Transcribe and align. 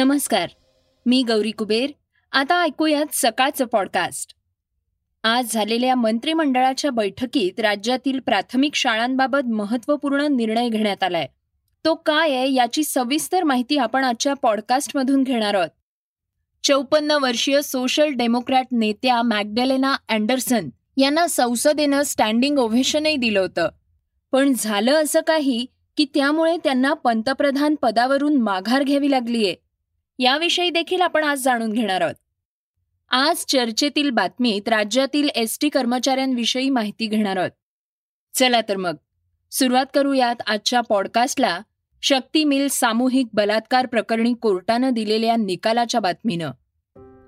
नमस्कार 0.00 0.48
मी 1.06 1.22
गौरी 1.22 1.50
कुबेर. 1.50 1.90
आता 2.32 2.62
ऐकूयात 2.62 3.06
सकाळचं 3.12 3.64
पॉडकास्ट 3.64 4.34
आज 5.24 5.52
झालेल्या 5.52 5.94
मंत्रिमंडळाच्या 5.94 6.90
बैठकीत 6.90 7.60
राज्यातील 7.60 8.20
प्राथमिक 8.20 8.74
शाळांबाबत 8.74 9.46
महत्त्वपूर्ण 9.46 10.26
निर्णय 10.30 10.68
घेण्यात 10.68 11.02
आलाय. 11.02 11.26
तो 11.84 11.94
काय 11.94 12.30
आहे 12.30 12.52
याची 12.52 12.84
सविस्तर 12.84 13.44
माहिती 13.44 13.76
आपण 13.76 14.04
आजच्या 14.04 14.34
पॉडकास्टमधून 14.34 15.22
घेणार 15.22 15.54
आहोत. 15.54 15.68
चौपन्न 16.64 17.10
वर्षीय 17.10 17.62
सोशल 17.62 18.08
डेमोक्रॅट 18.08 18.66
नेत्या 18.72 19.22
मॅगडेलेना 19.22 19.96
अँडरसन 20.08 20.68
यांना 20.96 21.26
संसदेनं 21.26 22.02
स्टँडिंग 22.02 22.58
ओव्हेशनही 22.58 23.16
दिलं 23.16 23.40
होतं. 23.40 23.68
पण 24.32 24.52
झालं 24.58 25.02
असं 25.02 25.20
काही 25.26 25.66
की 25.96 26.04
त्यामुळे 26.04 26.56
त्यांना 26.56 26.94
पंतप्रधान 26.94 27.74
पदावरून 27.74 28.36
माघार 28.42 28.82
घ्यावी 28.82 29.10
लागलीये. 29.10 29.54
याविषयी 30.22 30.70
देखील 30.70 31.00
आपण 31.00 31.24
आज 31.24 31.38
जाणून 31.38 31.72
घेणार 31.72 32.00
आहोत. 32.00 32.14
आज 33.10 33.44
चर्चेतील 33.48 34.10
बातमीत 34.10 34.68
राज्यातील 34.68 35.28
एस 35.28 35.58
टी 35.60 35.68
कर्मचाऱ्यांविषयी 35.68 36.70
माहिती 36.70 37.06
घेणार 37.06 37.36
आहोत. 37.36 37.50
चला 38.34 38.60
तर 38.60 38.76
मग 38.76 38.94
सुरुवात 39.50 39.86
करूयात 39.94 40.42
आजच्या 40.46 40.80
पॉडकास्टला 40.80 41.60
शक्ती 42.02 42.44
मिल 42.44 42.68
सामूहिक 42.68 43.26
बलात्कार 43.32 43.86
प्रकरणी 43.86 44.34
कोर्टानं 44.34 44.90
दिलेल्या 44.90 45.36
निकालाच्या 45.36 46.00
बातमीनं. 46.00 46.50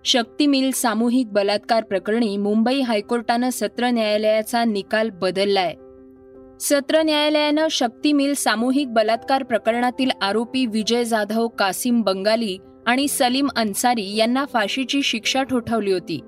शक्ती 0.04 0.46
मिल 0.46 0.70
सामूहिक 0.70 1.32
बलात्कार 1.32 1.84
प्रकरणी 1.84 2.36
मुंबई 2.36 2.80
हायकोर्टानं 2.80 3.50
सत्र 3.50 3.90
न्यायालयाचा 3.90 4.64
निकाल 4.64 5.10
बदललाय. 5.10 5.74
सत्र 6.60 7.02
न्यायालयानं 7.02 7.68
शक्ती 7.68 8.12
मिल 8.12 8.34
सामूहिक 8.34 8.92
बलात्कार 8.92 9.42
प्रकरणातील 9.42 10.10
आरोपी 10.22 10.66
विजय 10.66 11.04
जाधव 11.04 11.48
कासिम 11.48 12.02
बंगाली 12.02 12.58
आणि 12.86 13.08
सलीम 13.08 13.48
अन्सारी 13.56 14.16
यांना 14.16 14.44
फाशीची 14.44 15.02
शिक्षा 15.02 15.42
ठोठावली 15.42 15.92
होती. 15.92 16.20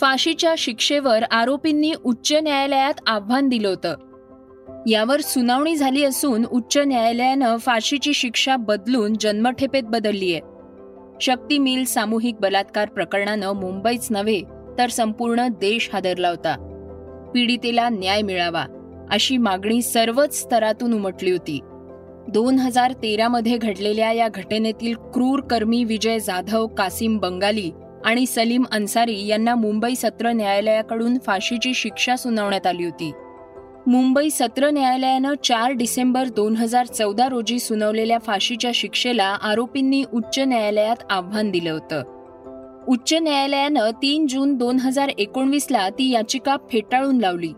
फाशीच्या 0.00 0.54
शिक्षेवर 0.58 1.22
आरोपींनी 1.22 1.92
उच्च 2.04 2.32
न्यायालयात 2.32 2.94
आव्हान 3.06 3.48
दिलं 3.48 3.68
होतं. 3.68 3.94
यावर 4.86 5.20
सुनावणी 5.20 5.76
झाली 5.76 6.04
असून 6.04 6.44
उच्च 6.44 6.78
न्यायालयानं 6.78 7.56
फाशीची 7.56 8.14
शिक्षा 8.14 8.56
बदलून 8.56 9.12
जन्मठेपेत 9.20 9.82
बदलली 9.82 10.34
आहे. 10.34 10.40
शक्ती 11.20 11.58
मिल 11.58 11.84
सामूहिक 11.84 12.36
बलात्कार 12.40 12.88
प्रकरणानं 12.88 13.52
मुंबईच 13.52 14.06
नव्हे 14.10 14.42
तर 14.78 14.88
संपूर्ण 14.88 15.48
देश 15.48 15.90
हादरला 15.92 16.28
होता. 16.28 16.56
पीडितेला 17.34 17.88
न्याय 17.88 18.22
मिळावा 18.22 18.64
अशी 19.10 19.36
मागणी 19.36 19.82
सर्वच 19.82 20.40
स्तरातून 20.40 20.94
उमटली 20.94 21.30
होती. 21.30 21.60
दोन 22.28 22.58
हजार 22.58 22.92
तेरामध्ये 22.92 23.56
घडलेल्या 23.56 24.12
या 24.12 24.28
घटनेतील 24.28 24.94
क्रूर 24.94 25.40
कर्मी 25.40 25.84
विजय 25.84 26.18
जाधव 26.18 26.66
कासिम 26.66 27.18
बंगाली 27.18 27.70
आणि 28.04 28.26
सलीम 28.26 28.64
अन्सारी 28.72 29.26
यांना 29.26 29.54
मुंबई 29.54 29.94
सत्र 29.94 30.32
न्यायालयाकडून 30.32 31.18
फाशीची 31.18 31.74
शिक्षा 31.74 32.16
सुनावण्यात 32.16 32.66
आली 32.66 32.84
होती. 32.84 33.12
मुंबई 33.86 34.30
सत्र 34.30 34.70
न्यायालयानं 34.70 35.34
चार 35.44 35.70
डिसेंबर 35.70 36.24
दोन 36.24 36.56
हजार 36.56 36.86
चौदा 36.86 37.28
रोजी 37.28 37.58
सुनावलेल्या 37.58 38.18
फाशीच्या 38.18 38.70
शिक्षेला 38.74 39.36
आरोपींनी 39.42 40.04
उच्च 40.14 40.38
न्यायालयात 40.38 40.96
आव्हान 41.10 41.50
दिलं 41.50 41.70
होतं. 41.70 42.02
उच्च 42.88 43.14
न्यायालयानं 43.14 43.90
तीन 43.90 44.26
जून 44.26 44.54
दोन 44.54 44.78
हजार 44.78 45.08
एकोणवीसला 45.18 45.88
ती 45.88 46.10
याचिका 46.10 46.56
फेटाळून 46.72 47.18
लावली. 47.18 47.52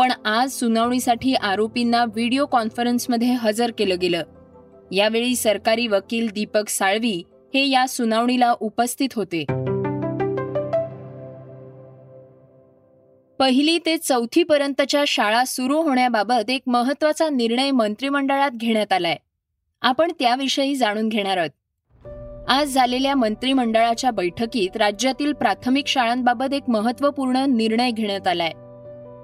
पण 0.00 0.12
आज 0.24 0.50
सुनावणीसाठी 0.50 1.34
आरोपींना 1.34 2.04
व्हिडिओ 2.04 2.46
कॉन्फरन्समध्ये 2.46 3.32
हजर 3.32 3.70
केलं 3.78 3.96
गेलं. 4.00 4.22
यावेळी 4.92 5.36
सरकारी 5.36 5.86
वकील 5.86 6.28
दीपक 6.30 6.68
साळवी 6.68 7.22
हे 7.54 7.68
या 7.68 7.88
सुनावणीला 7.88 8.54
उपस्थित 8.60 9.08
होते. 9.16 9.44
पहिली 13.38 13.78
ते 13.78 13.96
चौथी 13.96 14.42
पर्यंतच्या 14.42 15.04
शाळा 15.06 15.44
सुरू 15.44 15.82
होण्याबाबत 15.82 16.50
एक 16.50 16.62
महत्त्वाचा 16.66 17.28
निर्णय 17.28 17.70
मंत्रिमंडळात 17.70 18.50
घेण्यात 18.50 18.92
आलाय. 18.92 19.16
आपण 19.82 20.12
त्याविषयी 20.18 20.74
जाणून 20.74 21.08
घेणार 21.08 21.36
आहोत. 21.36 21.50
आज 22.48 22.66
झालेल्या 22.68 23.14
मंत्रिमंडळाच्या 23.14 24.10
बैठकीत 24.10 24.76
राज्यातील 24.76 25.32
प्राथमिक 25.32 25.86
शाळांबाबत 25.86 26.54
एक 26.54 26.62
महत्त्वपूर्ण 26.68 27.36
निर्णय 27.36 27.90
घेण्यात 27.90 28.26
आलाय. 28.26 28.52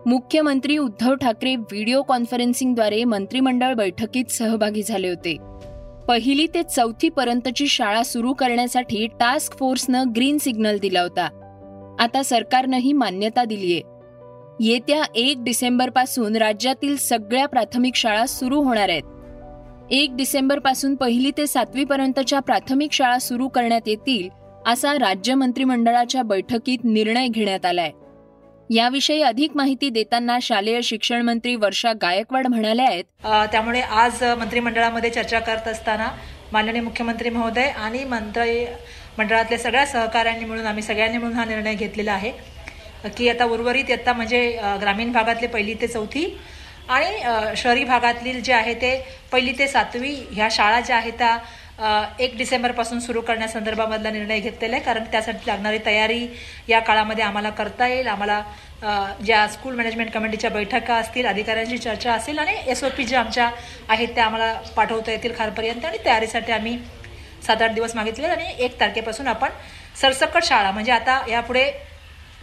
मुख्यमंत्री 0.06 0.78
उद्धव 0.78 1.14
ठाकरे 1.14 1.56
व्हिडिओ 1.56 2.02
कॉन्फरन्सिंगद्वारे 2.02 3.04
मंत्रिमंडळ 3.04 3.74
बैठकीत 3.74 4.24
सहभागी 4.24 4.82
झाले 4.82 5.08
होते. 5.08 5.36
पहिली 6.08 6.46
ते 6.54 6.62
चौथी 6.62 7.08
पर्यंतची 7.08 7.68
शाळा 7.68 8.02
सुरू 8.02 8.32
करण्यासाठी 8.32 9.06
टास्क 9.06 9.58
फोर्सनं 9.58 10.04
ग्रीन 10.16 10.38
सिग्नल 10.38 10.78
दिला 10.78 11.00
होता. 11.00 11.24
आता 12.00 12.22
सरकारनंही 12.22 12.92
मान्यता 12.92 13.44
दिलीये 13.44 13.80
येत्या 14.60 15.02
एक 15.14 15.44
डिसेंबरपासून 15.44 16.36
राज्यातील 16.36 16.96
सगळ्या 16.96 17.48
प्राथमिक 17.48 17.94
शाळा 17.94 18.26
सुरू 18.26 18.62
होणार 18.62 18.88
आहेत. 18.88 19.02
एक 19.90 20.10
डिसेंबरपासून 20.16 20.94
पहिली 20.94 21.30
ते 21.30 21.46
सातवीपर्यंतच्या 21.46 22.40
प्राथमिक 22.40 22.92
शाळा 22.92 23.18
सुरू 23.18 23.48
करण्यात 23.48 23.88
येतील 23.88 24.28
असा 24.66 24.94
राज्य 24.94 25.34
मंत्रिमंडळाच्या 25.34 26.22
बैठकीत 26.22 26.78
निर्णय 26.84 27.28
घेण्यात 27.28 27.66
आलाय. 27.66 27.90
याविषयी 28.70 29.20
अधिक 29.22 29.52
माहिती 29.56 29.88
देताना 29.90 30.38
शालेय 30.42 30.80
शिक्षण 30.82 31.22
मंत्री 31.22 31.54
वर्षा 31.56 31.92
गायकवाड 32.02 32.46
म्हणाल्या 32.46 32.86
आहेत. 32.86 33.04
त्यामुळे 33.52 33.80
आज 33.80 34.22
मंत्रिमंडळामध्ये 34.38 35.10
चर्चा 35.10 35.40
करत 35.40 35.68
असताना 35.68 36.08
माननीय 36.52 36.80
मुख्यमंत्री 36.82 37.30
महोदय 37.30 37.68
आणि 37.68 38.02
मंत्री 38.04 38.64
मंडळातल्या 39.18 39.58
सगळ्या 39.58 39.84
सहकाऱ्यांनी 39.86 40.44
मिळून 40.44 40.66
आम्ही 40.66 40.82
सगळ्यांनी 40.82 41.18
मिळून 41.18 41.34
हा 41.34 41.44
निर्णय 41.44 41.74
घेतलेला 41.74 42.12
आहे. 42.12 42.32
की 43.16 43.28
आता 43.28 43.44
उर्वरित 43.44 43.90
इयत्ता 43.90 44.12
म्हणजे 44.12 44.40
ग्रामीण 44.80 45.12
भागातले 45.12 45.46
पहिली 45.46 45.74
ते 45.80 45.86
चौथी 45.88 46.24
आणि 46.88 47.56
शहरी 47.56 47.84
भागातील 47.84 48.40
जे 48.42 48.52
आहे 48.52 48.74
ते 48.74 48.90
पहिली 49.32 49.52
ते 49.58 49.66
सातवी 49.68 50.14
ह्या 50.32 50.48
शाळा 50.52 50.80
ज्या 50.80 50.96
आहेत 50.96 51.12
त्या 51.18 51.36
एक 51.78 52.36
डिसेंबरपासून 52.36 53.00
सुरू 53.00 53.20
करण्यासंदर्भामधला 53.20 54.10
निर्णय 54.10 54.38
घेतलेला 54.40 54.76
आहे 54.76 54.84
कारण 54.84 55.04
त्यासाठी 55.12 55.46
लागणारी 55.46 55.78
तयारी 55.86 56.26
या 56.68 56.78
काळामध्ये 56.80 57.24
आम्हाला 57.24 57.50
करता 57.50 57.86
येईल. 57.86 58.06
आम्हाला 58.06 58.42
ज्या 59.24 59.46
स्कूल 59.48 59.74
मॅनेजमेंट 59.76 60.10
कमिटीच्या 60.12 60.50
बैठका 60.50 60.94
असतील 60.94 61.26
अधिकाऱ्यांची 61.26 61.78
चर्चा 61.78 62.12
असेल 62.12 62.38
आणि 62.38 62.54
एस 62.70 62.82
ओ 62.84 62.88
पी 62.96 63.04
ज्या 63.04 63.20
आमच्या 63.20 63.50
आहेत 63.88 64.08
त्या 64.14 64.24
आम्हाला 64.24 64.52
पाठवता 64.76 65.12
येतील 65.12 65.32
खालपर्यंत 65.38 65.84
आणि 65.84 65.98
तयारीसाठी 66.04 66.52
आम्ही 66.52 66.78
सात 67.46 67.62
आठ 67.62 67.74
दिवस 67.74 67.94
मागितले 67.96 68.26
आणि 68.26 68.54
एक 68.58 68.80
तारखेपासून 68.80 69.26
आपण 69.28 69.50
सरसकट 70.00 70.44
शाळा 70.44 70.70
म्हणजे 70.70 70.92
आता 70.92 71.20
यापुढे 71.28 71.70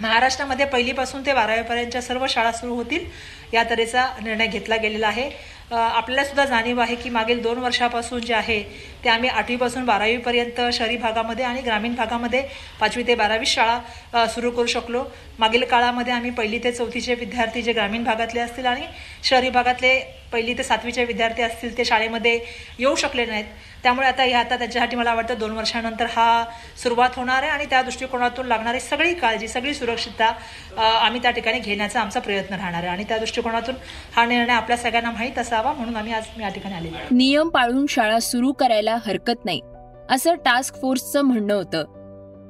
महाराष्ट्रामध्ये 0.02 0.66
पहिलीपासून 0.66 1.26
ते 1.26 1.34
बारावीपर्यंतच्या 1.34 2.02
सर्व 2.02 2.26
शाळा 2.30 2.52
सुरू 2.52 2.76
होतील 2.76 3.06
या 3.54 3.64
तऱ्हेचा 3.70 4.06
निर्णय 4.24 4.48
घेतला 4.48 4.76
गेलेला 4.76 5.08
आहे. 5.08 5.30
आपल्याला 5.72 6.24
सुद्धा 6.24 6.46
जाणीव 6.46 6.80
आहे 6.82 6.96
की 6.96 7.10
मागील 7.10 7.42
दोन 7.42 7.58
वर्षापासून 7.58 8.22
जे 8.22 8.34
आहे 8.34 8.62
ते 9.04 9.10
आम्ही 9.10 9.30
आठवीपासून 9.30 9.86
बारावीपर्यंत 9.86 10.60
शहरी 10.74 10.98
भागामध्ये 10.98 11.46
आणि 11.46 11.62
ग्रामीण 11.62 11.96
भागामध्ये 11.96 12.44
पाचवी 12.80 13.04
ते 13.08 13.16
बारावी 13.16 13.46
शाळा 13.46 14.26
सुरू 14.28 14.52
करू 14.52 14.66
शकलो. 14.68 15.04
मागील 15.40 15.64
काळामध्ये 15.66 16.14
आम्ही 16.14 16.32
पहिली 16.32 16.60
ते 16.64 16.72
चौथीचे 16.72 17.16
विद्यार्थी 17.16 17.62
जे 17.62 17.74
ग्रामीण 17.74 18.04
भागातले 18.04 18.40
असतील 18.40 18.66
आणि 18.66 18.86
शहरी 19.24 19.50
भागातले 19.50 20.00
पहिली 20.32 20.58
ते 20.58 20.64
सातवीचे 20.64 21.06
विद्यार्थी 21.06 21.44
असतील 21.44 21.78
ते 21.78 21.86
शाळेमध्ये 21.86 22.40
येऊ 22.80 22.96
शकले 22.96 23.26
नाहीत. 23.26 23.46
त्यामुळे 23.84 24.08
आता 24.08 24.24
हे 24.24 24.34
आता 24.34 24.58
त्याच्यासाठी 24.58 24.96
मला 24.96 25.14
वाटतं 25.14 25.38
दोन 25.40 25.52
वर्षानंतर 25.52 26.06
हा 26.06 26.44
सुरुवात 26.84 27.10
होणार 27.16 27.44
आहे 27.44 27.52
आणि 27.52 27.66
त्या 27.70 27.82
दृष्टिकोनातून 27.82 28.46
लागणारी 28.46 28.80
सगळी 28.80 29.14
काळजी 29.14 29.48
सगळी 29.48 29.74
सुरक्षितता 29.74 30.32
आम्ही 30.78 31.22
त्या 31.22 31.32
ठिकाणी 31.32 31.60
घेण्याचा 31.60 32.02
आमचा 32.02 32.20
प्रयत्न 32.20 32.56
राहणार 32.56 32.80
आहे. 32.80 32.88
आणि 32.88 33.04
त्या 33.04 33.18
दृष्टिकोनातून 33.18 33.76
हा 34.16 34.26
निर्णय 34.26 34.54
आपल्या 34.54 34.78
सगळ्यांना 34.78 35.12
माहीत 35.12 35.40
असावा 35.40 35.74
म्हणून 35.74 35.96
आम्ही 35.96 36.14
आज 36.14 36.24
या 36.42 36.50
ठिकाणी 36.50 36.76
आले 36.76 36.90
नियम 37.12 37.50
पाळून 37.50 37.86
शाळा 37.90 38.20
सुरू 38.20 38.52
करायला 38.52 38.98
हरकत 39.06 39.46
नाही 39.46 39.62
असं 40.10 40.36
टास्क 40.36 40.76
फोर्सचं 40.76 41.22
म्हणणं 41.22 41.54
होतं. 41.54 41.84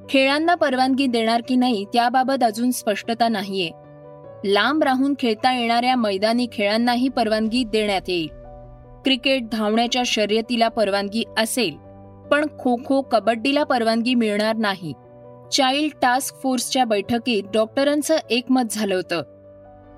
खेळांना 0.09 0.55
परवानगी 0.55 1.07
देणार 1.07 1.41
की 1.47 1.55
नाही 1.55 1.83
त्याबाबत 1.85 2.43
अजून 2.43 2.71
स्पष्टता 2.71 3.27
नाहीये. 3.27 3.69
लांब 4.45 4.83
राहून 4.83 5.13
खेळता 5.19 5.53
येणाऱ्या 5.53 5.95
मैदानी 5.95 6.47
खेळांनाही 6.53 7.09
परवानगी 7.09 7.63
देण्यात 7.63 8.09
येईल. 8.09 8.42
क्रिकेट 9.03 9.49
धावण्याच्या 9.49 10.03
शर्यतीला 10.05 10.67
परवानगी 10.67 11.23
असेल 11.37 11.75
पण 12.31 12.45
खो 12.59 12.75
खो 12.85 13.01
कबड्डीला 13.01 13.63
परवानगी 13.63 14.15
मिळणार 14.15 14.55
नाही. 14.55 14.93
चाइल्ड 15.51 15.91
टास्क 16.01 16.35
फोर्सच्या 16.43 16.85
बैठकीत 16.85 17.43
डॉक्टरांचं 17.53 18.17
एकमत 18.29 18.61
झालं 18.71 18.95
होतं. 18.95 19.23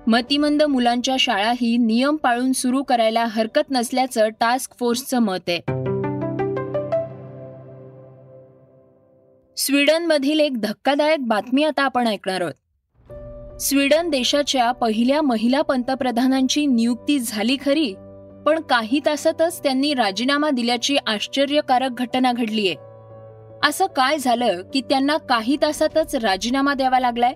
मतिमंद 0.06 0.62
मुलांच्या 0.62 1.16
शाळाही 1.18 1.76
नियम 1.76 2.16
पाळून 2.16 2.52
सुरू 2.52 2.82
करायला 2.82 3.24
हरकत 3.24 3.70
नसल्याचं 3.70 4.28
टास्क 4.28 4.72
फोर्सचं 4.80 5.18
मत 5.18 5.48
आहे. 5.48 5.58
स्वीडनमधील 9.56 10.40
एक 10.40 10.60
धक्कादायक 10.60 11.26
बातमी 11.26 11.64
आता 11.64 11.82
आपण 11.82 12.06
ऐकणार 12.06 12.40
आहोत. 12.40 13.60
स्वीडन 13.60 14.10
देशाच्या 14.10 14.72
पहिल्या 14.72 15.22
महिला 15.22 15.62
पंतप्रधानांची 15.62 16.66
नियुक्ती 16.66 17.18
झाली 17.18 17.56
खरी 17.64 17.94
पण 18.46 18.60
काही 18.60 19.00
तासातच 19.06 19.62
त्यांनी 19.62 19.94
राजीनामा 19.94 20.50
दिल्याची 20.50 20.96
आश्चर्यकारक 21.06 21.90
घटना 21.90 22.32
घडलीय. 22.32 22.74
असं 23.68 23.86
काय 23.86 24.18
झालं 24.18 24.62
की 24.74 24.80
त्यांना 24.80 25.16
काही 25.16 25.56
तासातच 25.62 26.14
राजीनामा 26.14 26.74
द्यावा 26.74 27.00
लागलाय? 27.00 27.32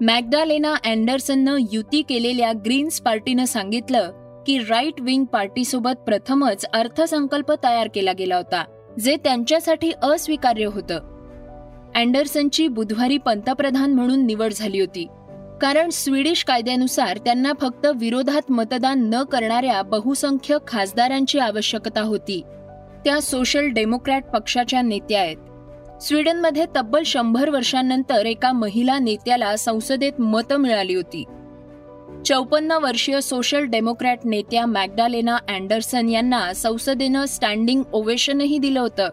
मॅगडालेना 0.00 0.74
अँडरसननं 0.84 1.56
युती 1.72 2.02
केलेल्या 2.02 2.52
ग्रीन्स 2.52 3.00
पार्टीनं 3.00 3.44
सांगितलं 3.44 4.10
की 4.46 4.58
राईट 4.58 5.00
विंग 5.00 5.24
पार्टीसोबत 5.24 6.00
प्रथमच 6.06 6.66
अर्थसंकल्प 6.72 7.52
तयार 7.64 7.88
केला 7.94 8.12
गेला 8.12 8.36
होता 8.36 8.64
जे 9.04 9.16
त्यांच्यासाठी 9.16 9.92
अस्वीकार्य 10.02 10.64
होतं. 10.64 10.98
अँडरसनची 11.94 12.68
बुधवारी 12.68 13.18
पंतप्रधान 13.18 13.94
म्हणून 13.94 14.26
निवड 14.26 14.52
झाली 14.52 14.80
होती. 14.80 15.06
कारण 15.64 15.90
स्वीडिश 15.90 16.44
कायद्यानुसार 16.44 17.18
त्यांना 17.18 17.52
फक्त 17.60 17.86
विरोधात 17.86 18.52
मतदान 18.52 19.10
न 19.14 19.22
करणाऱ्या 19.22 19.82
बहुसंख्य 19.82 20.58
खासदारांची 20.66 21.38
आवश्यकता 21.38 22.00
होती. 22.00 22.42
त्या 23.04 23.22
सोशल 23.22 23.68
डेमोक्रॅट 23.68 24.24
पक्षाच्या 24.24 24.82
नेत्या 24.82 25.20
आहेत. 25.20 25.36
स्वीडनमध्ये 26.02 26.66
तब्बल 26.76 27.02
शंभर 27.06 27.50
वर्षांनंतर 27.50 28.26
एका 28.26 28.52
महिला 28.52 28.98
नेत्याला 28.98 29.56
संसदेत 29.56 30.20
मतं 30.20 30.56
मिळाली 30.56 30.94
होती. 30.94 31.24
चौपन्न 32.26 32.72
वर्षीय 32.72 33.20
सोशल 33.20 33.64
डेमोक्रॅट 33.64 34.18
नेत्या 34.24 34.66
मॅगडालेना 34.66 35.36
अँडरसन 35.36 36.08
यांना 36.08 36.52
संसदेनं 36.52 37.24
स्टँडिंग 37.24 37.82
ओवेशनही 37.92 38.58
दिलं 38.58 38.80
होतं. 38.80 39.08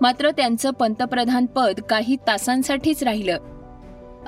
मात्र 0.00 0.30
त्यांचं 0.30 0.70
पंतप्रधान 0.70 1.46
पद 1.46 1.80
काही 1.90 2.16
तासांसाठीच 2.16 3.02
राहिलं. 3.02 3.38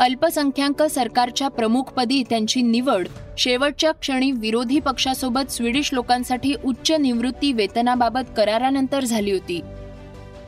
अल्पसंख्याक 0.00 0.82
सरकारच्या 0.82 1.49
प्रमुखपदी 1.49 2.23
त्यांची 2.31 2.62
निवड. 2.62 3.08
शेवटच्या 3.38 3.93
क्षणी 3.93 4.31
विरोधी 4.31 4.79
पक्षासोबत 4.79 5.50
स्वीडिश 5.50 5.93
लोकांसाठी 5.93 6.55
उच्च 6.64 6.93
निवृत्ती 6.93 7.52
वेतनाबाबत 7.52 8.20
करारानंतर 8.37 9.05
झाली 9.05 9.32
होती. 9.32 9.61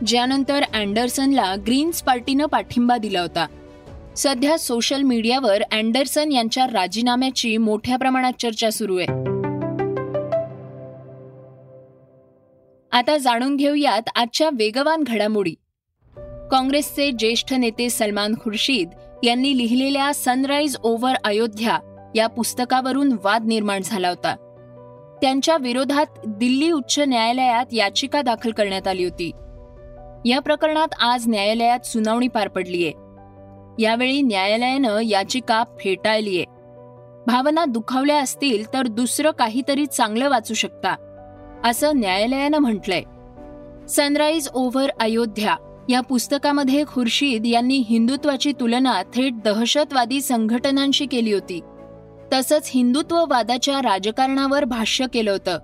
ज्यानंतर 0.06 0.62
अँडरसनला 0.74 1.54
ग्रीन्स 1.66 2.02
पार्टीनं 2.02 2.46
पाठिंबा 2.46 2.96
दिला 2.96 3.20
होता. 3.20 3.46
सध्या 4.16 4.58
सोशल 4.58 5.02
मीडियावर 5.02 5.62
अँडरसन 5.62 6.32
यांच्या 6.32 6.66
राजीनाम्याची 6.66 7.56
मोठ्या 7.56 7.96
प्रमाणात 7.96 8.32
चर्चा 8.42 8.70
सुरू 8.70 8.98
आहे. 8.98 9.12
आता 12.92 13.18
जाणून 13.18 13.56
घेऊयात 13.56 14.02
आजच्या 14.14 14.50
वेगवान 14.52 15.04
घडामोडी. 15.06 15.54
काँग्रेसचे 16.50 17.10
ज्येष्ठ 17.10 17.52
नेते 17.52 17.90
सलमान 17.90 18.34
खुर्शीद 18.34 18.88
यांनी 19.22 19.58
लिहिलेल्या 19.58 20.14
सनराईज 20.14 20.76
ओव्हर 20.82 21.14
अयोध्या 21.24 21.78
या 22.14 22.26
पुस्तकावरून 22.26 23.16
वाद 23.24 23.44
निर्माण 23.44 23.80
झाला 23.84 24.08
होता. 24.08 24.36
त्यांच्या 25.22 25.56
विरोधात 25.56 26.06
दिल्ली 26.26 26.70
उच्च 26.70 26.98
न्यायालयात 26.98 27.66
याचिका 27.72 28.22
दाखल 28.22 28.50
करण्यात 28.50 28.88
आली 28.88 29.04
होती. 29.04 29.30
या 30.24 30.40
प्रकरणात 30.40 30.88
आज 31.00 31.28
न्यायालयात 31.28 31.86
सुनावणी 31.86 32.28
पार 32.28 32.48
पडलीये. 32.48 32.92
यावेळी 33.78 34.22
न्यायालयानं 34.22 34.98
याचिका 35.00 35.64
फेटाळलीये. 35.80 36.44
भावना 37.26 37.64
दुखावल्या 37.64 38.18
असतील 38.20 38.72
तर 38.72 38.86
दुसरं 38.86 39.30
काहीतरी 39.30 39.86
चांगलं 39.86 40.30
वाचू 40.30 40.54
शकता 40.54 40.96
असं 41.64 41.96
न्यायालयानं 41.96 42.58
म्हटलंय. 42.58 43.02
सनराईज 43.86 44.48
ओव्हर 44.54 44.90
अयोध्या 45.00 45.56
या 45.88 46.00
पुस्तकामध्ये 46.00 46.84
खुर्शीद 46.86 47.46
यांनी 47.46 47.84
हिंदुत्वाची 47.88 48.52
तुलना 48.52 49.02
थेट 49.02 49.42
दहशतवादी 49.42 50.20
संघटनांशी 50.20 51.06
केली 51.06 51.32
होती. 51.32 51.60
तसंच 52.32 52.70
हिंदुत्ववादाच्या 52.74 53.78
राजकारणावर 53.78 54.64
भाष्य 54.64 55.06
केलं 55.12 55.30
होतं. 55.30 55.58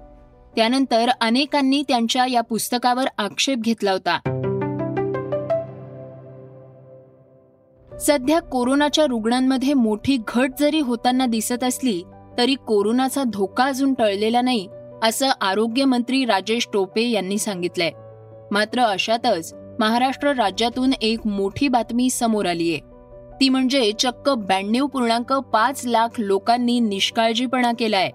त्यानंतर 0.57 1.09
अनेकांनी 1.21 1.83
त्यांच्या 1.89 2.27
या 2.27 2.41
पुस्तकावर 2.41 3.05
आक्षेप 3.19 3.59
घेतला 3.59 3.93
होता. 3.93 4.19
सध्या 8.01 8.41
कोरोनाच्या 8.41 9.07
रुग्णांमध्ये 9.07 9.75
मोठी 9.75 10.19
घट 10.29 10.51
जरी 10.61 10.81
होताना 10.81 11.27
दिसत 11.27 11.65
असली 11.65 12.03
तरी 12.39 12.55
कोरोनाचा 12.55 13.23
धोका 13.25 13.65
अजून 13.65 13.95
टळलेला 13.95 14.41
नाही 14.41 14.69
असं 15.03 15.29
आरोग्यमंत्री 15.41 16.25
राजेश 16.25 16.69
टोपे 16.73 17.09
यांनी 17.09 17.39
सांगितलंय. 17.39 17.91
मात्र 18.51 18.81
अशातच 18.81 19.55
महाराष्ट्र 19.81 20.33
राज्यातून 20.33 20.93
एक 21.03 21.27
मोठी 21.27 21.69
बातमी 21.69 22.11
समोर 22.11 22.47
आलीय 22.47 22.79
ती 23.41 23.49
म्हणजे 23.49 23.93
चक्क 23.99 24.31
ब्याण्णव 24.31 24.87
पूर्णांक 24.87 25.33
पाच 25.33 25.87
लाख 25.87 26.09
लोकांनी 26.19 26.81
निष्काळजीपणा 26.81 27.73
केलाय. 27.79 28.11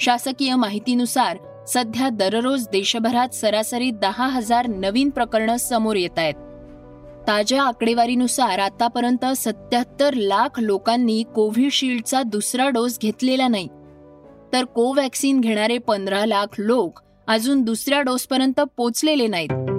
शासकीय 0.00 0.54
माहितीनुसार 0.54 1.38
सध्या 1.68 2.08
दररोज 2.08 2.68
देशभरात 2.68 3.34
सरासरी 3.34 3.90
दहा 3.90 4.26
हजार 4.26 4.66
नवीन 4.66 5.10
प्रकरणं 5.10 5.56
समोर 5.56 5.96
येत 5.96 6.18
आहेत. 6.18 6.34
ताज्या 7.28 7.62
आकडेवारीनुसार 7.62 8.58
आतापर्यंत 8.58 9.24
सत्याहत्तर 9.36 10.14
लाख 10.14 10.60
लोकांनी 10.60 11.22
कोव्हिशिल्डचा 11.34 12.22
दुसरा 12.22 12.68
डोस 12.68 12.98
घेतलेला 12.98 13.48
नाही. 13.48 13.68
तर 14.52 14.64
कोवॅक्सिन 14.64 15.40
घेणारे 15.40 15.78
पंधरा 15.78 16.26
लाख 16.26 16.46
लोक 16.58 17.00
अजून 17.28 17.62
दुसऱ्या 17.62 18.00
डोसपर्यंत 18.00 18.60
पोचलेले 18.76 19.26
नाहीत. 19.26 19.69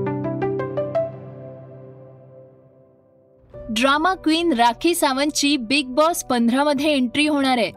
ड्रामा 3.73 4.13
क्वीन 4.13 4.53
राखी 4.53 4.95
सावंतची 4.95 5.57
बिग 5.57 5.87
बॉस 5.87 6.23
पंधरामध्ये 6.23 6.93
एंट्री 6.93 7.27
होणार 7.27 7.57
आहे. 7.57 7.71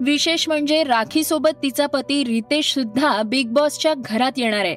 विशेष 0.00 0.48
म्हणजे 0.48 0.82
राखीसोबत 0.82 1.50
तिचा 1.62 1.86
पती 1.86 2.24
रितेश 2.24 2.74
सुद्धा 2.74 3.22
बिग 3.22 3.48
बॉसच्या 3.48 3.94
घरात 3.96 4.32
येणार 4.36 4.64
आहे. 4.64 4.76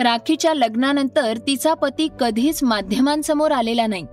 राखीच्या 0.00 0.54
लग्नानंतर 0.54 1.36
तिचा 1.46 1.74
पती 1.74 2.08
कधीच 2.20 2.64
माध्यमांसमोर 2.64 3.50
आलेला 3.50 3.86
नाही. 3.86 4.04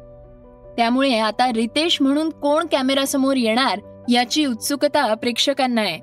त्यामुळे 0.77 1.19
आता 1.19 1.51
रितेश 1.53 2.01
म्हणून 2.01 2.29
कोण 2.29 2.65
कॅमेरासमोर 2.71 3.35
येणार 3.35 3.79
याची 4.09 4.45
उत्सुकता 4.45 5.13
प्रेक्षकांना 5.13 5.81
आहे. 5.81 5.99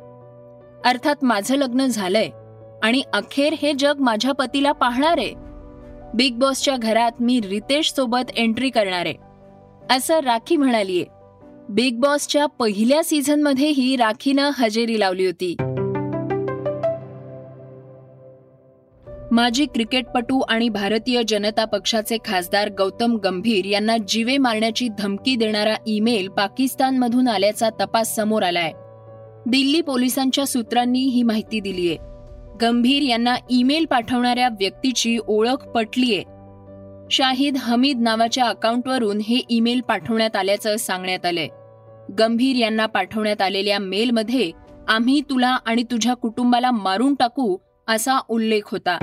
अर्थात 0.84 1.16
माझं 1.22 1.56
लग्न 1.56 1.86
झालंय 1.86 2.30
आणि 2.82 3.02
अखेर 3.12 3.54
हे 3.62 3.72
जग 3.72 3.94
माझ्या 3.98 4.32
पतीला 4.32 4.72
पाहणार 4.72 5.18
आहे. 5.18 5.32
बिग 6.14 6.38
बॉसच्या 6.38 6.76
घरात 6.76 7.12
मी 7.20 7.40
रितेश 7.48 7.92
सोबत 7.92 8.30
एंट्री 8.36 8.70
करणार 8.70 9.06
आहे. 9.06 9.27
असं 9.90 10.20
राखी 10.20 10.56
म्हणालीये. 10.56 11.04
बिग 11.68 12.00
बॉसच्या 12.00 12.46
पहिल्या 12.46 13.04
सीझनमध्येही 13.04 13.96
राखीनं 13.96 14.50
हजेरी 14.58 15.00
लावली 15.00 15.26
होती. 15.26 15.56
माजी 19.30 19.66
क्रिकेटपटू 19.66 20.40
आणि 20.40 20.68
भारतीय 20.68 21.22
जनता 21.28 21.64
पक्षाचे 21.64 22.16
खासदार 22.24 22.70
गौतम 22.78 23.16
गंभीर 23.16 23.64
यांना 23.64 23.96
जीवे 24.08 24.38
मारण्याची 24.38 24.88
धमकी 24.98 25.36
देणारा 25.36 25.74
ईमेल 25.86 26.28
पाकिस्तानमधून 26.28 27.28
आल्याचा 27.28 27.70
तपास 27.70 28.16
समोर 28.16 28.42
आलाय. 28.42 28.72
दिल्ली 29.46 29.80
पोलिसांच्या 29.80 30.46
सूत्रांनी 30.46 31.00
ही 31.00 31.22
माहिती 31.22 31.60
दिलीय. 31.60 31.96
गंभीर 32.62 33.02
यांना 33.02 33.34
ईमेल 33.50 33.86
पाठवणाऱ्या 33.86 34.48
व्यक्तीची 34.48 35.18
ओळख 35.28 35.68
पटलीये. 35.68 36.22
शाहिद 37.10 37.56
हमीद 37.56 37.98
नावाच्या 38.00 38.44
अकाउंटवरून 38.44 39.18
हे 39.18 39.40
ईमेल 39.48 39.80
पाठवण्यात 39.80 40.36
आल्याचं 40.36 40.76
सांगण्यात 40.76 41.26
आलंय. 41.26 41.48
गंभीर 42.18 42.56
यांना 42.56 42.86
पाठवण्यात 42.86 43.42
आलेल्या 43.42 43.78
मेलमध्ये 43.78 44.52
आम्ही 44.88 45.20
तुला 45.20 45.48
आणि 45.48 45.82
तुझ्या 45.82 46.14
कुटुंबाला 46.14 46.70
मारून 46.70 47.14
टाकू 47.14 47.56
असा 47.88 48.18
उल्लेख 48.28 48.60
होता. 48.64 48.98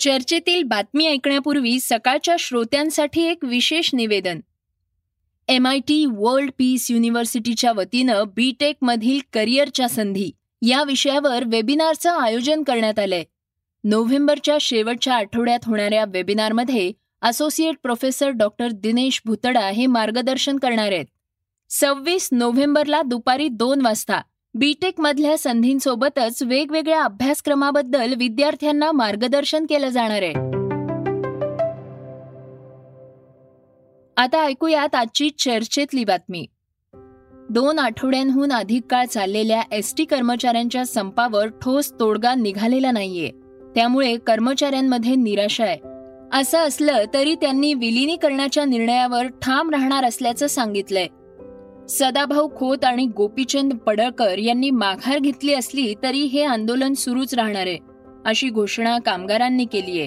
चर्चेतील 0.00 0.62
बातमी 0.62 1.06
ऐकण्यापूर्वी 1.06 1.80
सकाळच्या 1.80 2.36
श्रोत्यांसाठी 2.38 3.22
एक 3.22 3.44
विशेष 3.44 3.90
निवेदन. 3.94 4.40
M 5.48 5.66
I 5.66 5.78
T 5.78 6.06
world 6.06 6.50
peace 6.58 6.90
युनिव्हर्सिटीच्या 6.90 7.72
वतीनं 7.72 8.24
बी 8.36 8.52
मधील 8.82 9.20
करिअरच्या 9.32 9.88
संधी 9.88 10.30
या 10.62 10.82
विषयावर 10.82 11.44
वेबिनारचं 11.46 12.10
आयोजन 12.10 12.62
करण्यात 12.62 12.98
आलंय. 12.98 13.24
नोव्हेंबरच्या 13.84 14.56
शेवटच्या 14.60 15.14
आठवड्यात 15.14 15.58
होणाऱ्या 15.66 16.04
वेबिनारमध्ये 16.08 16.92
associate 17.22 17.74
professor 17.82 18.28
doctor 18.28 18.68
Dinesh 18.70 19.22
Bhutada 19.24 19.68
हे 19.68 19.86
मार्गदर्शन 19.86 20.56
करणार 20.56 20.92
आहेत. 20.92 21.04
सव्वीस 21.70 22.28
नोव्हेंबरला 22.32 23.02
दुपारी 23.02 23.48
दोन 23.48 23.80
वाजता 23.80 24.20
बीटेक 24.54 25.00
मधल्या 25.00 25.38
संधींसोबतच 25.38 26.42
वेगवेगळ्या 26.42 27.02
अभ्यासक्रमाबद्दल 27.02 28.14
विद्यार्थ्यांना 28.14 28.92
मार्गदर्शन 28.92 29.64
केलं 29.64 29.88
जाणार 29.88 30.22
आहे. 30.22 30.34
आता 34.16 34.44
ऐकूयात 34.44 34.94
आजची 34.94 35.30
चर्चेतली 35.38 36.04
बातमी. 36.04 36.46
दोन 37.50 37.78
आठवड्यांहून 37.78 38.52
अधिक 38.52 38.82
काळ 38.90 39.06
चाललेल्या 39.06 39.62
एस 39.72 39.94
टी 39.96 40.04
कर्मचाऱ्यांच्या 40.04 40.86
संपावर 40.86 41.46
ठोस 41.46 41.92
तोडगा 42.00 42.34
निघालेला 42.34 42.90
नाहीये. 42.90 43.39
त्यामुळे 43.74 44.16
कर्मचाऱ्यांमध्ये 44.16 45.14
निराशा 45.14 45.64
आहे. 45.64 45.78
असं 46.32 46.58
असलं 46.58 47.04
तरी 47.14 47.34
त्यांनी 47.34 47.74
विलिनीकरणाच्या 47.74 48.64
निर्णयावर 48.64 49.26
ठाम 49.26 49.70
राहणार 49.70 50.04
असल्याचं 50.04 50.46
सांगितलंय. 50.46 51.06
सदाभाऊ 51.88 52.48
खोत 52.56 52.84
आणि 52.84 53.06
गोपीचंद 53.06 53.74
पडळकर 53.74 54.38
यांनी 54.38 54.70
माघार 54.70 55.18
घेतली 55.18 55.54
असली 55.54 55.94
तरी 56.02 56.18
हे 56.18 56.44
आंदोलन 56.44 56.92
सुरूच 56.92 57.34
राहणार 57.34 57.66
आहे 57.66 57.78
अशी 58.24 58.48
घोषणा 58.48 58.98
कामगारांनी 58.98 59.64
केलीय 59.64 60.06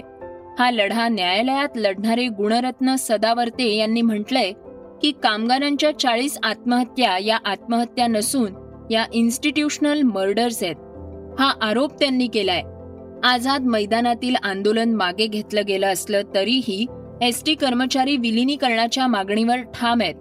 हा 0.59 0.71
लढा 0.71 1.07
न्यायालयात 1.07 1.69
लढणारे 1.75 2.27
गुणरत्न 2.27 2.95
सदावर्ते 2.95 3.75
यांनी 3.75 4.01
म्हटलंय 4.01 4.51
की 5.01 5.11
कामगारांच्या 5.11 5.99
चाळीस 5.99 6.37
आत्महत्या 6.43 7.17
या 7.17 7.37
आत्महत्या 7.45 8.07
नसून 8.07 8.53
या 8.91 9.05
इन्स्टिट्यूशनल 9.13 10.01
मर्डर्स 10.01 10.63
आहेत. 10.63 10.75
हा 11.39 11.53
आरोप 11.61 11.99
त्यांनी 11.99 12.27
केलाय. 12.27 12.61
आझाद 13.23 13.65
मैदानातील 13.65 14.35
आंदोलन 14.43 14.93
मागे 14.95 15.25
घेतलं 15.27 15.65
गेलं 15.67 15.87
असलं 15.87 16.21
तरीही 16.35 16.85
एस 17.21 17.43
टी 17.45 17.53
कर्मचारी 17.55 18.15
विलिनीकरणाच्या 18.17 19.07
मागणीवर 19.07 19.61
ठाम 19.75 20.01
आहेत. 20.01 20.15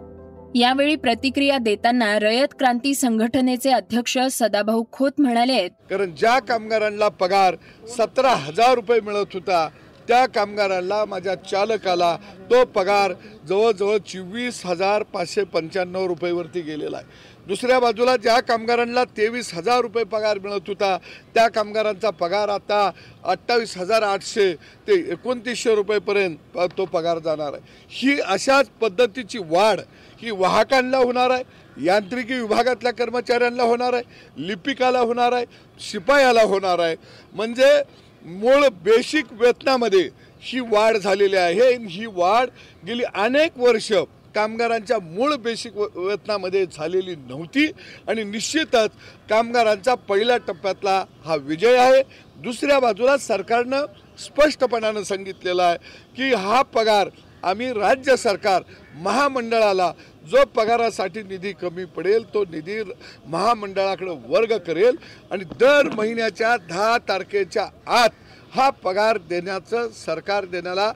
यावेळी 0.54 0.96
प्रतिक्रिया 0.96 1.58
देताना 1.58 2.18
रयत 2.18 2.54
क्रांती 2.58 2.94
संघटनेचे 2.94 3.70
अध्यक्ष 3.70 4.18
सदाभाऊ 4.30 4.84
खोत 4.92 5.20
म्हणाले 5.20 5.52
आहेत 5.52 5.70
कारण 5.90 6.10
ज्या 6.18 6.38
कामगारांना 6.38 7.08
पगार 7.08 7.56
सतरा 7.98 8.34
हजार 8.38 8.74
रुपये 8.74 9.00
मिळत 9.00 9.34
होता 9.34 9.68
त्या 10.08 10.24
कामगारांना 10.26 11.04
माझ्या 11.04 11.34
चालकाला 11.34 12.16
तो 12.50 12.64
पगार 12.64 13.12
जवळजवळ 13.48 13.96
चोवीस 14.06 14.60
हजार 14.66 15.02
पाचशे 15.02 15.44
पंच्याण्णव 15.44 16.06
रुपयेवरती 16.06 16.60
गेलेला 16.60 16.96
आहे. 16.96 17.06
दुसऱ्या 17.46 17.78
बाजूला 17.80 18.16
ज्या 18.16 18.38
कामगारांना 18.40 19.02
तेवीस 19.16 19.52
हजार 19.54 19.80
रुपये 19.82 20.04
पगार 20.04 20.38
मिळत 20.38 20.68
होता 20.68 20.96
त्या 21.34 21.46
कामगारांचा 21.48 22.10
पगार 22.10 22.48
आता 22.48 22.90
अठ्ठावीस 23.24 23.76
हजार 23.76 24.02
आठशे 24.02 24.52
ते 24.88 24.98
एकोणतीसशे 25.12 25.74
रुपयेपर्यंत 25.74 26.58
तो 26.78 26.84
पगार 26.84 27.18
जाणार 27.18 27.52
आहे. 27.52 27.62
ही 27.90 28.18
अशाच 28.20 28.68
पद्धतीची 28.80 29.38
वाढ 29.50 29.80
ही 30.20 30.30
वाहकांना 30.30 30.98
होणार 30.98 31.30
आहे 31.30 31.84
यांत्रिकी 31.84 32.34
विभागातल्या 32.34 32.92
कर्मचाऱ्यांना 32.92 33.62
होणार 33.62 33.92
आहे 33.94 34.46
लिपिकाला 34.46 35.00
होणार 35.00 35.32
आहे 35.32 35.44
शिपायाला 35.80 36.42
होणार 36.44 36.78
आहे. 36.78 36.96
म्हणजे 37.34 37.82
मूळ 38.22 38.68
बेसिक 38.84 39.32
वेतनामध्ये 39.32 40.08
ही 40.42 40.60
वाढ 40.70 40.96
झालेली 40.96 41.36
आहे 41.36 41.74
ही 41.88 42.06
वाढ 42.06 42.48
गेली 42.82 43.02
अनेक 43.14 43.58
वर्ष 43.58 43.92
कामगारांच्या 44.34 44.98
मूळ 45.00 45.34
बेसिक 45.36 45.76
वेतनामध्ये 45.76 46.64
झालेली 46.68 47.14
नव्हती 47.18 47.66
आणि 48.08 48.24
निश्चितच 48.24 48.90
कामगारांचा 49.30 49.94
पहिल्या 50.08 50.36
टप्प्यातला 50.38 51.04
हा 51.24 51.36
विजय 51.36 51.76
आहे. 51.78 52.02
दुसऱ्या 52.36 52.78
बाजूला 52.80 53.16
सरकारनं 53.18 53.84
स्पष्टपणानं 54.18 55.02
सांगितलेलं 55.02 55.62
आहे 55.62 55.76
की 56.16 56.32
हा 56.34 56.62
पगार 56.74 57.08
आम्ही 57.42 57.72
राज्य 57.72 58.16
सरकार 58.16 58.62
महामंडळाला 59.02 59.90
जो 60.24 60.44
पगारासाठी 60.46 61.22
निधी 61.22 61.52
कमी 61.52 61.84
पडेल 61.86 62.24
तो 62.34 62.44
निधी 62.50 62.80
महामंडळाकडे 63.26 64.10
वर्ग 64.28 64.56
करेल 64.66 64.96
आणि 65.30 65.44
दर 65.60 65.88
महिन्याच्या 65.94 66.56
दहा 66.68 66.96
तारखेच्या 67.08 67.66
आत 67.94 68.10
हा 68.52 68.68
पगार 68.84 69.18
देण्याचं 69.28 69.88
सरकार 69.96 70.44
देण्याला 70.44 70.90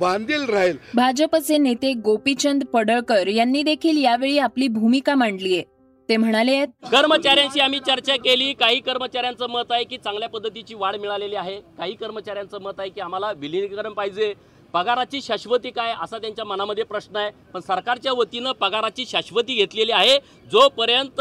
बांधील 0.00 0.44
राहील. 0.50 0.76
भाजपचे 0.94 1.58
नेते 1.58 1.92
गोपीचंद 2.04 2.64
पडळकर 2.72 3.26
यांनी 3.26 3.62
देखील 3.62 4.02
यावेळी 4.04 4.38
आपली 4.38 4.68
भूमिका 4.68 5.14
मांडलीय. 5.14 5.62
ते 6.08 6.16
म्हणाले 6.16 6.64
कर्मचाऱ्यांशी 6.92 7.60
आम्ही 7.60 7.78
चर्चा 7.86 8.16
केली. 8.16 8.52
काही 8.52 8.80
कर्मचाऱ्यांचं 8.80 9.46
मत 9.50 9.72
आहे 9.72 9.84
की 9.84 9.96
चांगल्या 9.96 10.28
पद्धतीची 10.28 10.74
वाढ 10.74 10.96
मिळालेली 10.96 11.36
आहे. 11.36 11.56
काही 11.78 11.94
कर्मचाऱ्यांचं 11.94 12.62
मत 12.62 12.80
आहे 12.80 12.88
की 12.88 13.00
आम्हाला 13.00 13.32
विलिनीकरण 13.36 13.92
पाहिजे. 13.92 14.32
पगाराची 14.74 15.20
शाश्वती 15.22 15.70
काय 15.70 15.94
असा 16.02 16.18
त्यांच्या 16.18 16.44
मनामध्ये 16.44 16.84
प्रश्न 16.84 17.16
आहे. 17.16 17.30
पण 17.52 17.60
सरकारच्या 17.60 18.12
वतीनं 18.12 18.52
पगाराची 18.52 19.04
शाश्वती 19.06 19.54
घेतलेली 19.54 19.92
आहे. 19.92 20.18
जोपर्यंत 20.52 21.20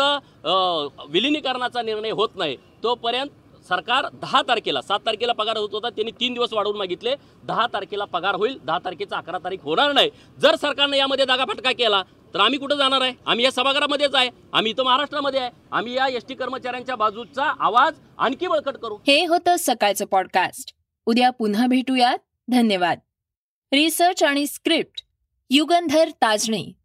विलिनीकरणाचा 1.09 1.81
निर्णय 1.81 2.11
होत 2.11 2.29
नाही 2.35 2.57
तोपर्यंत 2.83 3.29
सरकार 3.67 4.05
दहा 4.13 4.41
तारखेला 4.41 4.81
सात 4.81 4.99
तारखेला 5.05 5.33
पगार 5.33 5.57
होत 5.57 5.69
होता 5.71 5.89
त्यांनी 5.89 6.11
तीन 6.11 6.33
दिवस 6.33 6.53
वाढवून 6.53 6.77
मागितले. 6.77 7.15
दहा 7.43 7.67
तारखेला 7.67 8.05
पगार 8.05 8.35
होईल 8.35 8.57
दहा 8.63 8.79
तारखेचा 8.79 9.17
अकरा 9.17 9.37
तारीख 9.37 9.57
होणार 9.63 9.91
नाही. 9.91 10.09
जर 10.39 10.55
सरकारने 10.55 10.97
यामध्ये 10.97 11.25
दागाफटका 11.25 11.71
केला 11.71 12.03
तर 12.33 12.39
आम्ही 12.39 12.59
कुठं 12.59 12.75
जाणार 12.75 13.01
आहे? 13.01 13.13
आम्ही 13.25 13.45
या 13.45 13.51
सभागृहामध्येच 13.51 14.15
आहे. 14.15 14.29
आम्ही 14.53 14.71
इथं 14.71 14.83
महाराष्ट्रामध्ये 14.83 15.39
आहे. 15.39 15.49
आम्ही 15.71 15.93
या 15.93 16.07
एसटी 16.07 16.35
कर्मचाऱ्यांच्या 16.35 16.95
बाजूचा 16.95 17.53
आवाज 17.59 17.93
आणखी 18.17 18.47
बळकट 18.47 18.77
करू. 18.77 18.97
हे 19.07 19.25
होतं 19.25 19.55
सकाळचं 19.59 20.05
पॉडकास्ट 20.05 20.73
उद्या 21.05 21.29
पुन्हा 21.29 21.67
भेटूयात. 21.67 22.17
धन्यवाद. 22.47 22.99
रिसर्च 23.73 24.23
आणि 24.23 24.47
स्क्रिप्ट 24.47 25.01
युगंधर 25.49 26.09
ताजणे. 26.09 26.84